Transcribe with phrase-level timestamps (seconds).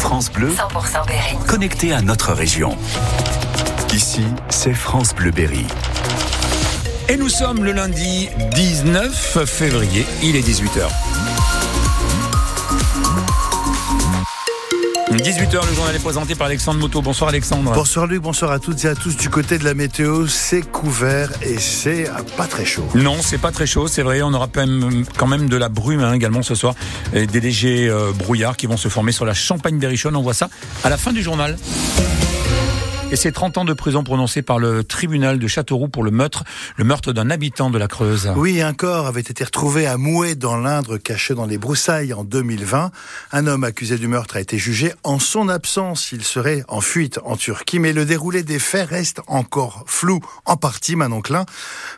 [0.00, 1.36] France Bleu, 100% Berry.
[1.46, 2.74] connecté à notre région.
[3.92, 5.66] Ici, c'est France Bleu Berry.
[7.10, 10.88] Et nous sommes le lundi 19 février, il est 18h.
[15.16, 17.02] 18h, le journal est présenté par Alexandre Moto.
[17.02, 17.72] Bonsoir Alexandre.
[17.72, 19.16] Bonsoir Luc, bonsoir à toutes et à tous.
[19.16, 22.86] Du côté de la météo, c'est couvert et c'est pas très chaud.
[22.94, 24.22] Non, c'est pas très chaud, c'est vrai.
[24.22, 26.74] On aura quand même, quand même de la brume hein, également ce soir.
[27.12, 30.14] Et des légers euh, brouillards qui vont se former sur la Champagne berrichonne.
[30.14, 30.48] On voit ça
[30.84, 31.56] à la fin du journal.
[33.12, 36.44] Et c'est 30 ans de prison prononcés par le tribunal de Châteauroux pour le meurtre,
[36.76, 38.30] le meurtre d'un habitant de la Creuse.
[38.36, 42.22] Oui, un corps avait été retrouvé à Mouet dans l'Indre, caché dans les broussailles en
[42.22, 42.92] 2020.
[43.32, 44.92] Un homme accusé du meurtre a été jugé.
[45.02, 49.22] En son absence, il serait en fuite en Turquie, mais le déroulé des faits reste
[49.26, 51.46] encore flou, en partie, Manon Klein.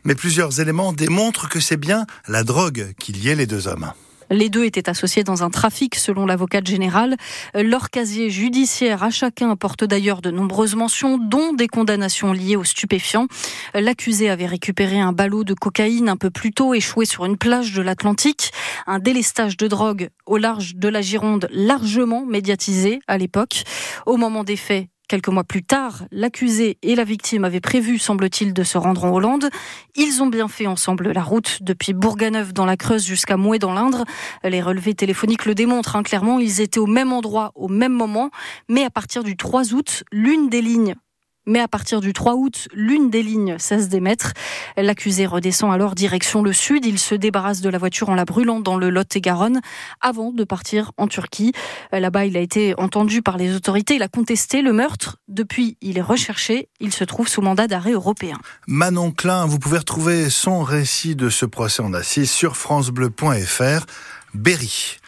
[0.05, 3.93] Mais plusieurs éléments démontrent que c'est bien la drogue qui liait les deux hommes.
[4.33, 7.17] Les deux étaient associés dans un trafic, selon l'avocate générale.
[7.55, 12.65] Leur casier judiciaire à chacun porte d'ailleurs de nombreuses mentions, dont des condamnations liées aux
[12.65, 13.27] stupéfiants.
[13.75, 17.75] L'accusé avait récupéré un ballot de cocaïne un peu plus tôt, échoué sur une plage
[17.75, 18.53] de l'Atlantique.
[18.87, 23.65] Un délestage de drogue au large de la Gironde, largement médiatisé à l'époque.
[24.07, 28.55] Au moment des faits, Quelques mois plus tard, l'accusé et la victime avaient prévu, semble-t-il,
[28.55, 29.51] de se rendre en Hollande.
[29.95, 33.75] Ils ont bien fait ensemble la route depuis Bourganeuf dans la Creuse jusqu'à Mouet dans
[33.75, 34.07] l'Indre.
[34.43, 36.39] Les relevés téléphoniques le démontrent hein, clairement.
[36.39, 38.31] Ils étaient au même endroit, au même moment.
[38.71, 40.95] Mais à partir du 3 août, l'une des lignes
[41.47, 44.33] mais à partir du 3 août, l'une des lignes cesse d'émettre.
[44.77, 46.85] L'accusé redescend alors direction le sud.
[46.87, 49.61] Il se débarrasse de la voiture en la brûlant dans le Lot-et-Garonne
[50.01, 51.53] avant de partir en Turquie.
[51.93, 53.97] Là-bas, il a été entendu par les autorités.
[53.97, 55.17] Il a contesté le meurtre.
[55.29, 56.69] Depuis, il est recherché.
[56.81, 58.39] Il se trouve sous mandat d'arrêt européen.
[58.67, 63.87] Manon Klein, vous pouvez retrouver son récit de ce procès en assise sur francebleu.fr.
[64.35, 64.99] Berry.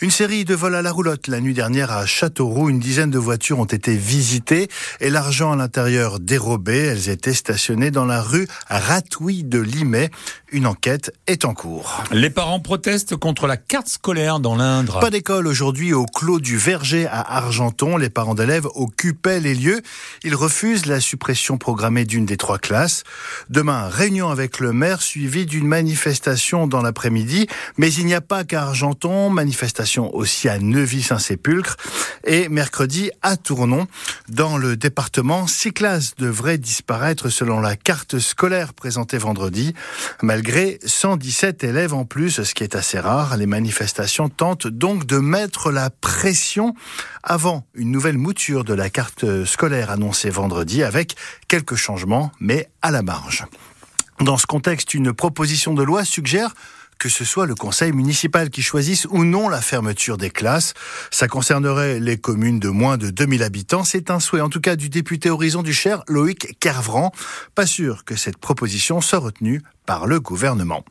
[0.00, 2.68] Une série de vols à la roulotte la nuit dernière à Châteauroux.
[2.68, 4.68] Une dizaine de voitures ont été visitées
[5.00, 6.76] et l'argent à l'intérieur dérobé.
[6.76, 10.10] Elles étaient stationnées dans la rue Ratouille de Limay.
[10.52, 12.02] Une enquête est en cours.
[12.10, 15.00] Les parents protestent contre la carte scolaire dans l'Indre.
[15.00, 17.96] Pas d'école aujourd'hui au Clos du Verger à Argenton.
[17.96, 19.80] Les parents d'élèves occupaient les lieux.
[20.24, 23.04] Ils refusent la suppression programmée d'une des trois classes.
[23.48, 27.46] Demain, réunion avec le maire suivie d'une manifestation dans l'après-midi.
[27.76, 31.76] Mais il n'y a pas qu'à Argenton, manifestation aussi à Neuvy-Saint-Sépulcre
[32.22, 33.88] et mercredi à Tournon.
[34.28, 39.74] Dans le département, six classes devraient disparaître selon la carte scolaire présentée vendredi.
[40.22, 45.18] Malgré 117 élèves en plus, ce qui est assez rare, les manifestations tentent donc de
[45.18, 46.76] mettre la pression
[47.24, 51.16] avant une nouvelle mouture de la carte scolaire annoncée vendredi avec
[51.48, 53.46] quelques changements, mais à la marge.
[54.20, 56.54] Dans ce contexte, une proposition de loi suggère
[57.00, 60.74] que ce soit le conseil municipal qui choisisse ou non la fermeture des classes.
[61.10, 63.84] Ça concernerait les communes de moins de 2000 habitants.
[63.84, 67.10] C'est un souhait, en tout cas, du député Horizon du Cher, Loïc Kervran.
[67.54, 69.62] Pas sûr que cette proposition soit retenue
[70.06, 70.84] le gouvernement.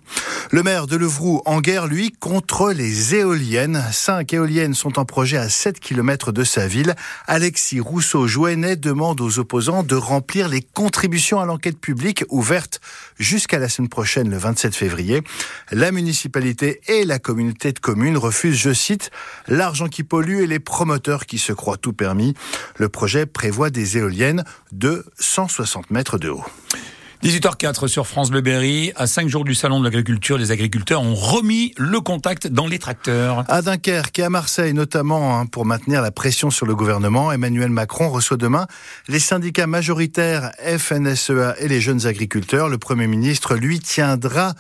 [0.52, 3.82] Maire de Levroux en guerre, lui, contre les éoliennes.
[3.92, 6.96] Cinq éoliennes sont en projet à 7 km de sa ville.
[7.28, 12.82] Alexis Rousseau-Jouenet demande aux opposants de remplir les contributions à l'enquête publique ouverte
[13.18, 15.22] jusqu'à la semaine prochaine, le 27 février.
[15.72, 19.12] La municipalité et la communauté de communes refusent, je cite,
[19.48, 22.34] l'argent qui pollue et les promoteurs qui se croient tout permis.
[22.78, 24.44] Le projet prévoit des éoliennes
[24.74, 26.46] de 160 mètres de haut.
[27.22, 28.94] 18h04 sur France Bleu Berry.
[28.96, 32.80] À 5 jours du salon de l'agriculture, les agriculteurs ont remis le contact dans les
[32.80, 33.44] tracteurs.
[33.50, 37.72] À Dunkerque et à Marseille notamment, hein, pour maintenir la pression sur le gouvernement, Emmanuel
[37.72, 38.68] Macron reçoit demain
[39.10, 42.70] les syndicats majoritaires FNSEA et les jeunes agriculteurs.
[42.70, 44.54] Le Premier ministre, lui, tiendra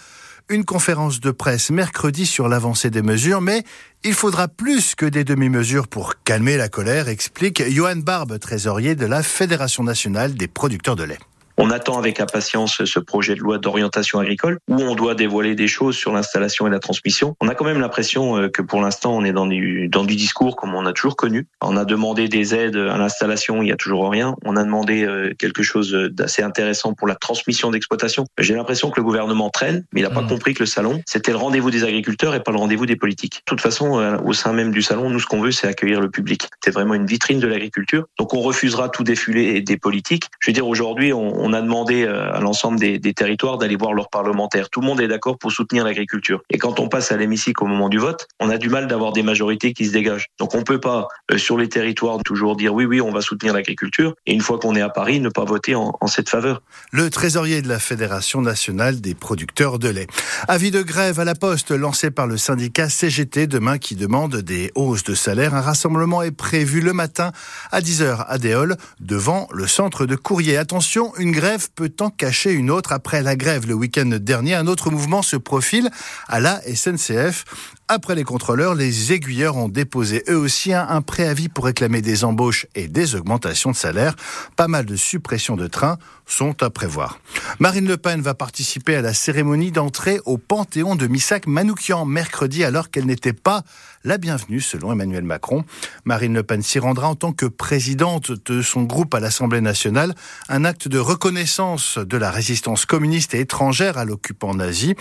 [0.49, 3.63] une conférence de presse mercredi sur l'avancée des mesures, mais
[4.03, 9.05] il faudra plus que des demi-mesures pour calmer la colère, explique Johan Barbe, trésorier de
[9.05, 11.19] la Fédération nationale des producteurs de lait.
[11.61, 15.67] On attend avec impatience ce projet de loi d'orientation agricole où on doit dévoiler des
[15.67, 17.35] choses sur l'installation et la transmission.
[17.41, 20.15] On a quand même l'impression euh, que pour l'instant on est dans du, dans du
[20.15, 21.47] discours comme on a toujours connu.
[21.61, 24.35] On a demandé des aides à l'installation, il y a toujours rien.
[24.45, 28.25] On a demandé euh, quelque chose d'assez intéressant pour la transmission d'exploitation.
[28.38, 30.27] J'ai l'impression que le gouvernement traîne, mais il n'a pas Mmh.
[30.27, 33.38] compris que le salon, c'était le rendez-vous des agriculteurs et pas le rendez-vous des politiques.
[33.39, 36.01] De toute façon, euh, au sein même du salon, nous ce qu'on veut, c'est accueillir
[36.01, 36.47] le public.
[36.63, 38.05] C'est vraiment une vitrine de l'agriculture.
[38.17, 40.25] Donc on refusera tout défilé des politiques.
[40.39, 44.10] Je veux dire, aujourd'hui, on, on a demandé à l'ensemble des, territoires d'aller voir leurs
[44.10, 44.69] parlementaires.
[44.69, 46.42] Tout le monde est d'accord pour soutenir l'agriculture.
[46.50, 49.13] Et quand on passe à l'hémicycle au moment du vote, on a du mal d'avoir
[49.13, 50.28] des majorités qui se dégagent.
[50.38, 51.07] Donc on peut pas
[51.38, 54.75] sur les territoires toujours dire oui oui on va soutenir l'agriculture et une fois qu'on
[54.75, 56.62] est à Paris ne pas voter en, en cette faveur.
[56.92, 60.07] Le trésorier de la Fédération nationale des producteurs de lait.
[60.48, 64.72] Avis de grève à la poste lancé par le syndicat CGT demain qui demande des
[64.75, 65.54] hausses de salaire.
[65.56, 67.31] Un rassemblement est prévu le matin
[67.72, 70.57] à 10h à Déol devant le centre de courrier.
[70.57, 72.91] Attention, une grève peut en cacher une autre.
[72.91, 75.89] Après la grève le week-end dernier, un autre mouvement se profile
[76.27, 77.45] à la SNCF.
[77.91, 82.68] Après les contrôleurs, les aiguilleurs ont déposé eux aussi un, préavis pour réclamer des embauches
[82.75, 84.15] et des augmentations de salaire.
[84.56, 85.97] Pas mal de suppressions de trains
[86.27, 87.19] sont à prévoir.
[87.57, 92.63] Marine Le Pen va participer à la cérémonie d'entrée au Panthéon de Missac Manoukian mercredi
[92.63, 93.63] alors qu'elle n'était pas
[94.03, 95.65] la bienvenue selon Emmanuel Macron.
[96.06, 100.13] Marine Le Pen s'y rendra en tant que présidente de son groupe à l'Assemblée nationale,
[100.47, 104.95] un acte de reconnaissance de la résistance communiste et étrangère à l'occupant nazi.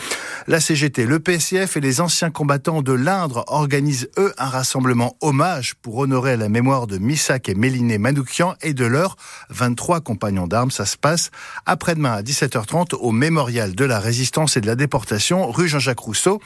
[0.46, 5.75] La CGT, le PCF et les anciens combattants de l'Indre organisent eux un rassemblement hommage
[5.75, 9.16] pour honorer la mémoire de Missac et Méliné Manoukian et de leurs
[9.50, 10.70] 23 compagnons d'armes.
[10.70, 11.30] Ça se passe
[11.66, 16.40] après-demain à 17h30 au mémorial de la résistance et de la déportation rue Jean-Jacques Rousseau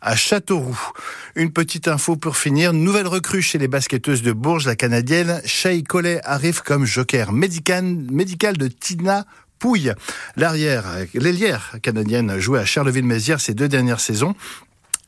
[0.00, 0.90] à Châteauroux.
[1.34, 2.72] Une petite info pour finir.
[2.72, 4.66] Nouvelle recrue chez les basketteuses de Bourges.
[4.66, 9.24] La canadienne Shay Collet arrive comme joker médical, de Tina
[9.58, 9.92] Pouille.
[10.36, 10.84] L'arrière,
[11.14, 14.34] l'ailière canadienne jouait à Charleville-Mézières ces deux dernières saisons.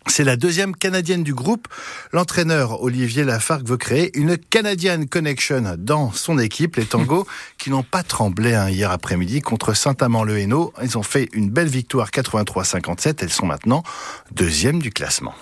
[0.06, 1.66] C'est la deuxième canadienne du groupe.
[2.12, 7.26] L'entraîneur Olivier Lafargue veut créer une Canadian Connection dans son équipe, les Tangos,
[7.58, 10.72] qui n'ont pas tremblé hein, hier après-midi contre Saint-Amand-le-Hainaut.
[10.82, 13.16] Ils ont fait une belle victoire 83-57.
[13.20, 13.82] Elles sont maintenant
[14.32, 15.34] deuxième du classement.